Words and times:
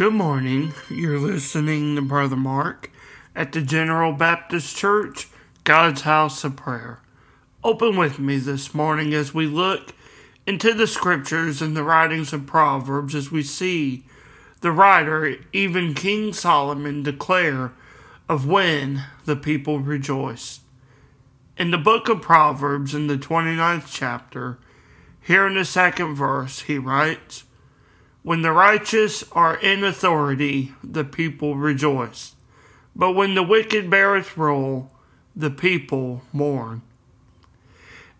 Good 0.00 0.14
morning. 0.14 0.72
You're 0.88 1.18
listening 1.18 1.94
to 1.96 2.00
Brother 2.00 2.34
Mark 2.34 2.90
at 3.36 3.52
the 3.52 3.60
General 3.60 4.14
Baptist 4.14 4.74
Church, 4.74 5.28
God's 5.64 6.00
House 6.00 6.42
of 6.42 6.56
Prayer. 6.56 7.00
Open 7.62 7.98
with 7.98 8.18
me 8.18 8.38
this 8.38 8.72
morning 8.72 9.12
as 9.12 9.34
we 9.34 9.46
look 9.46 9.92
into 10.46 10.72
the 10.72 10.86
scriptures 10.86 11.60
and 11.60 11.76
the 11.76 11.84
writings 11.84 12.32
of 12.32 12.46
Proverbs 12.46 13.14
as 13.14 13.30
we 13.30 13.42
see 13.42 14.06
the 14.60 14.72
writer, 14.72 15.36
even 15.52 15.94
King 15.94 16.32
Solomon, 16.32 17.02
declare 17.02 17.72
of 18.28 18.46
when 18.46 19.04
the 19.24 19.36
people 19.36 19.80
rejoice. 19.80 20.60
In 21.56 21.70
the 21.70 21.78
book 21.78 22.08
of 22.08 22.22
Proverbs, 22.22 22.94
in 22.94 23.06
the 23.06 23.18
29th 23.18 23.88
chapter, 23.90 24.58
here 25.20 25.46
in 25.46 25.54
the 25.54 25.64
second 25.64 26.14
verse, 26.14 26.60
he 26.60 26.78
writes, 26.78 27.44
when 28.22 28.42
the 28.42 28.52
righteous 28.52 29.24
are 29.32 29.56
in 29.56 29.82
authority, 29.82 30.74
the 30.84 31.04
people 31.04 31.56
rejoice. 31.56 32.34
But 32.94 33.12
when 33.12 33.34
the 33.34 33.42
wicked 33.42 33.88
beareth 33.88 34.36
rule, 34.36 34.90
the 35.34 35.50
people 35.50 36.22
mourn. 36.32 36.82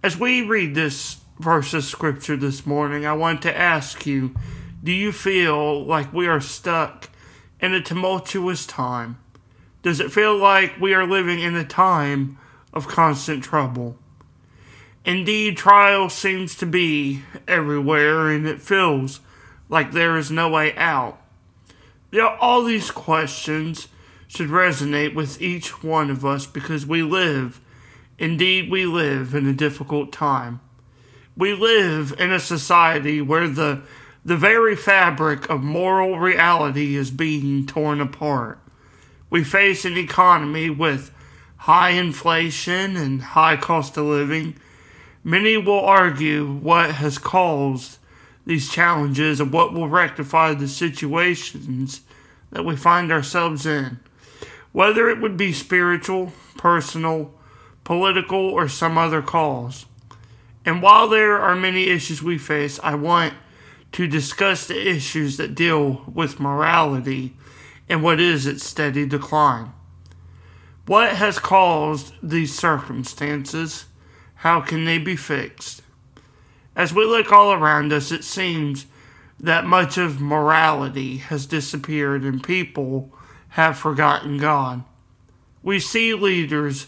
As 0.03 0.19
we 0.19 0.41
read 0.41 0.75
this 0.75 1.19
verse 1.39 1.75
of 1.75 1.85
scripture 1.85 2.37
this 2.37 2.65
morning, 2.65 3.05
I 3.05 3.13
want 3.13 3.43
to 3.43 3.57
ask 3.57 4.07
you 4.07 4.35
do 4.83 4.93
you 4.93 5.13
feel 5.13 5.85
like 5.85 6.13
we 6.13 6.27
are 6.27 6.41
stuck 6.41 7.11
in 7.61 7.75
a 7.75 7.83
tumultuous 7.83 8.67
time? 8.67 9.19
Does 9.83 10.01
it 10.01 10.13
feel 10.13 10.37
like 10.37 10.81
we 10.81 10.95
are 10.95 11.07
living 11.07 11.41
in 11.41 11.55
a 11.55 11.65
time 11.65 12.39
of 12.73 12.89
constant 12.89 13.45
trouble? 13.45 13.97
Indeed, 15.05 15.57
trial 15.57 16.09
seems 16.11 16.55
to 16.57 16.67
be 16.67 17.23
everywhere, 17.49 18.29
and 18.29 18.47
it 18.47 18.61
feels 18.61 19.21
like 19.69 19.93
there 19.93 20.17
is 20.17 20.31
no 20.31 20.49
way 20.49 20.77
out. 20.77 21.19
Know, 22.13 22.37
all 22.41 22.65
these 22.65 22.91
questions 22.91 23.89
should 24.27 24.49
resonate 24.49 25.15
with 25.15 25.41
each 25.41 25.83
one 25.83 26.11
of 26.11 26.25
us 26.25 26.47
because 26.47 26.85
we 26.85 27.03
live, 27.03 27.61
indeed, 28.19 28.71
we 28.71 28.85
live 28.85 29.35
in 29.35 29.47
a 29.47 29.53
difficult 29.53 30.13
time. 30.13 30.61
We 31.37 31.55
live 31.55 32.15
in 32.19 32.31
a 32.33 32.41
society 32.41 33.23
where 33.23 33.49
the, 33.49 33.83
the 34.25 34.37
very 34.37 34.77
fabric 34.77 35.49
of 35.49 35.63
moral 35.63 36.19
reality 36.19 36.97
is 36.97 37.11
being 37.11 37.67
torn 37.67 38.01
apart. 38.01 38.59
We 39.31 39.45
face 39.45 39.85
an 39.85 39.97
economy 39.97 40.69
with 40.69 41.11
high 41.59 41.91
inflation 41.91 42.97
and 42.97 43.23
high 43.23 43.57
cost 43.57 43.97
of 43.97 44.07
living. 44.07 44.57
Many 45.23 45.57
will 45.57 45.81
argue 45.81 46.47
what 46.47 46.93
has 46.93 47.19
caused 47.19 47.99
these 48.47 48.71
challenges 48.71 49.41
and 49.41 49.53
what 49.53 49.73
will 49.73 49.89
rectify 49.89 50.55
the 50.55 50.69
situations 50.69 52.01
that 52.51 52.65
we 52.65 52.77
find 52.77 53.13
ourselves 53.13 53.65
in. 53.65 54.01
Whether 54.73 55.09
it 55.09 55.21
would 55.21 55.37
be 55.37 55.53
spiritual, 55.53 56.33
personal, 56.57 57.33
political, 57.85 58.39
or 58.39 58.69
some 58.69 58.99
other 58.99 59.23
cause. 59.23 59.87
And 60.65 60.83
while 60.83 61.09
there 61.09 61.39
are 61.39 61.57
many 61.57 61.89
issues 61.89 62.23
we 62.23 62.39
face, 62.39 62.79
I 62.83 62.95
want 62.95 63.35
to 63.93 64.07
discuss 64.07 64.67
the 64.67 64.89
issues 64.89 65.37
that 65.37 65.55
deal 65.55 66.05
with 66.13 66.41
morality 66.41 67.35
and 67.89 68.03
what 68.03 68.21
is 68.21 68.47
its 68.47 68.65
steady 68.65 69.05
decline. 69.05 69.73
What 70.87 71.11
has 71.17 71.39
caused 71.39 72.15
these 72.23 72.57
circumstances? 72.57 73.87
How 74.37 74.61
can 74.61 74.85
they 74.85 74.99
be 74.99 75.17
fixed? 75.17 75.83
As 76.75 76.95
we 76.95 77.05
look 77.05 77.31
all 77.33 77.53
around 77.53 77.93
us, 77.93 78.11
it 78.13 78.25
seems 78.25 78.87
that 79.39 79.67
much 79.67 79.99
of 79.99 80.21
morality 80.21 81.19
has 81.19 81.47
disappeared 81.47 82.23
and 82.23 82.43
people 82.43 83.13
have 83.51 83.77
forgotten 83.77 84.39
God. 84.39 84.85
We 85.63 85.79
see 85.79 86.15
leaders 86.15 86.87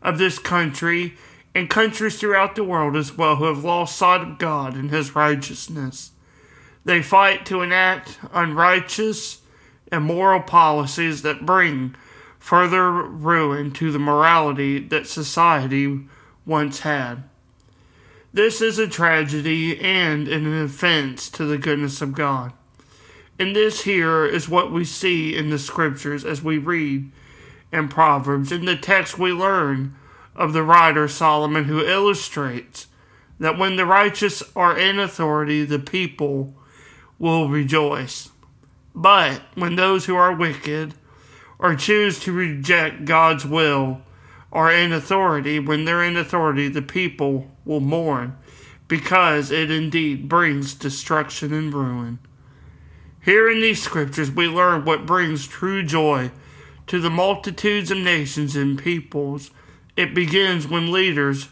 of 0.00 0.18
this 0.18 0.38
country 0.38 1.14
and 1.54 1.68
countries 1.68 2.18
throughout 2.18 2.54
the 2.54 2.64
world 2.64 2.96
as 2.96 3.16
well 3.16 3.36
who 3.36 3.44
have 3.44 3.64
lost 3.64 3.96
sight 3.96 4.20
of 4.20 4.38
God 4.38 4.74
and 4.74 4.90
His 4.90 5.14
righteousness. 5.14 6.12
They 6.84 7.02
fight 7.02 7.46
to 7.46 7.62
enact 7.62 8.18
unrighteous, 8.32 9.40
immoral 9.90 10.42
policies 10.42 11.22
that 11.22 11.46
bring 11.46 11.94
further 12.38 12.90
ruin 12.90 13.70
to 13.72 13.90
the 13.90 13.98
morality 13.98 14.78
that 14.78 15.06
society 15.06 16.00
once 16.44 16.80
had. 16.80 17.24
This 18.34 18.60
is 18.60 18.78
a 18.78 18.88
tragedy 18.88 19.80
and 19.80 20.28
an 20.28 20.62
offense 20.62 21.30
to 21.30 21.44
the 21.44 21.56
goodness 21.56 22.02
of 22.02 22.12
God. 22.12 22.52
And 23.38 23.54
this 23.54 23.82
here 23.84 24.26
is 24.26 24.48
what 24.48 24.70
we 24.70 24.84
see 24.84 25.36
in 25.36 25.50
the 25.50 25.58
scriptures 25.58 26.24
as 26.24 26.42
we 26.42 26.58
read 26.58 27.10
in 27.72 27.88
Proverbs. 27.88 28.52
In 28.52 28.64
the 28.64 28.76
text, 28.76 29.18
we 29.18 29.32
learn 29.32 29.94
of 30.36 30.52
the 30.52 30.62
writer 30.62 31.08
Solomon 31.08 31.64
who 31.64 31.80
illustrates 31.80 32.88
that 33.38 33.58
when 33.58 33.76
the 33.76 33.86
righteous 33.86 34.42
are 34.54 34.76
in 34.76 34.98
authority, 34.98 35.64
the 35.64 35.78
people 35.78 36.54
will 37.18 37.48
rejoice. 37.48 38.30
But 38.94 39.42
when 39.54 39.76
those 39.76 40.06
who 40.06 40.16
are 40.16 40.34
wicked 40.34 40.94
or 41.58 41.74
choose 41.74 42.20
to 42.20 42.32
reject 42.32 43.04
God's 43.04 43.44
will 43.44 44.02
are 44.52 44.72
in 44.72 44.92
authority, 44.92 45.58
when 45.58 45.84
they're 45.84 46.04
in 46.04 46.16
authority, 46.16 46.68
the 46.68 46.82
people 46.82 47.50
will 47.64 47.80
mourn, 47.80 48.36
because 48.86 49.50
it 49.50 49.70
indeed 49.70 50.28
brings 50.28 50.74
destruction 50.74 51.52
and 51.52 51.74
ruin. 51.74 52.18
Here 53.24 53.50
in 53.50 53.60
these 53.60 53.82
scriptures, 53.82 54.30
we 54.30 54.46
learn 54.46 54.84
what 54.84 55.06
brings 55.06 55.46
true 55.46 55.82
joy 55.82 56.30
to 56.86 57.00
the 57.00 57.10
multitudes 57.10 57.90
of 57.90 57.98
nations 57.98 58.54
and 58.54 58.78
peoples. 58.78 59.50
It 59.96 60.14
begins 60.14 60.68
when 60.68 60.92
leaders 60.92 61.48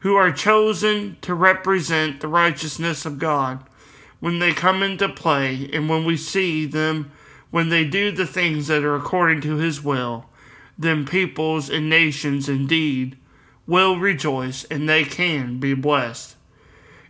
who 0.00 0.16
are 0.16 0.32
chosen 0.32 1.18
to 1.20 1.34
represent 1.34 2.20
the 2.20 2.28
righteousness 2.28 3.04
of 3.04 3.18
God, 3.18 3.62
when 4.20 4.38
they 4.38 4.52
come 4.52 4.82
into 4.82 5.08
play, 5.08 5.68
and 5.72 5.88
when 5.88 6.04
we 6.04 6.16
see 6.16 6.66
them 6.66 7.10
when 7.50 7.68
they 7.68 7.84
do 7.84 8.12
the 8.12 8.26
things 8.26 8.68
that 8.68 8.84
are 8.84 8.94
according 8.94 9.40
to 9.40 9.56
His 9.56 9.82
will 9.82 10.30
then 10.80 11.04
peoples 11.04 11.68
and 11.68 11.90
nations 11.90 12.48
indeed 12.48 13.18
will 13.66 13.98
rejoice 13.98 14.64
and 14.64 14.88
they 14.88 15.04
can 15.04 15.60
be 15.60 15.74
blessed. 15.74 16.34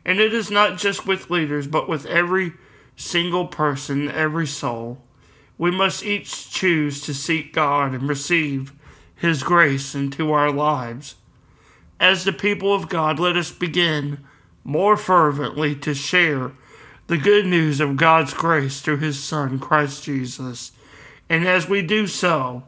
And 0.04 0.18
it 0.18 0.34
is 0.34 0.50
not 0.50 0.76
just 0.76 1.06
with 1.06 1.30
leaders, 1.30 1.68
but 1.68 1.88
with 1.88 2.04
every 2.06 2.54
single 2.96 3.46
person, 3.46 4.10
every 4.10 4.46
soul. 4.46 5.02
We 5.56 5.70
must 5.70 6.04
each 6.04 6.50
choose 6.50 7.00
to 7.02 7.14
seek 7.14 7.52
God 7.52 7.94
and 7.94 8.08
receive 8.08 8.72
His 9.14 9.44
grace 9.44 9.94
into 9.94 10.32
our 10.32 10.50
lives. 10.50 11.14
As 12.00 12.24
the 12.24 12.32
people 12.32 12.74
of 12.74 12.88
God, 12.88 13.20
let 13.20 13.36
us 13.36 13.52
begin 13.52 14.18
more 14.64 14.96
fervently 14.96 15.76
to 15.76 15.94
share 15.94 16.52
the 17.10 17.18
good 17.18 17.44
news 17.44 17.80
of 17.80 17.96
God's 17.96 18.32
grace 18.32 18.80
through 18.80 18.98
His 18.98 19.20
Son, 19.20 19.58
Christ 19.58 20.04
Jesus. 20.04 20.70
And 21.28 21.44
as 21.44 21.68
we 21.68 21.82
do 21.82 22.06
so, 22.06 22.62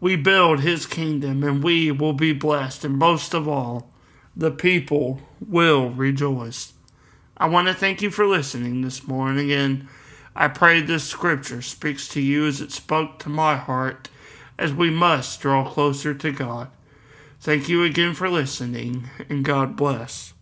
we 0.00 0.16
build 0.16 0.60
his 0.60 0.86
kingdom 0.86 1.44
and 1.44 1.62
we 1.62 1.90
will 1.90 2.14
be 2.14 2.32
blessed, 2.32 2.86
and 2.86 2.96
most 2.96 3.34
of 3.34 3.46
all, 3.46 3.90
the 4.34 4.50
people 4.50 5.20
will 5.46 5.90
rejoice. 5.90 6.72
I 7.36 7.46
want 7.46 7.68
to 7.68 7.74
thank 7.74 8.00
you 8.00 8.10
for 8.10 8.26
listening 8.26 8.80
this 8.80 9.06
morning, 9.06 9.52
and 9.52 9.86
I 10.34 10.48
pray 10.48 10.80
this 10.80 11.04
scripture 11.04 11.60
speaks 11.60 12.08
to 12.08 12.22
you 12.22 12.46
as 12.46 12.62
it 12.62 12.72
spoke 12.72 13.18
to 13.18 13.28
my 13.28 13.56
heart, 13.56 14.08
as 14.58 14.72
we 14.72 14.88
must 14.88 15.42
draw 15.42 15.68
closer 15.68 16.14
to 16.14 16.32
God. 16.32 16.70
Thank 17.38 17.68
you 17.68 17.84
again 17.84 18.14
for 18.14 18.30
listening, 18.30 19.10
and 19.28 19.44
God 19.44 19.76
bless. 19.76 20.32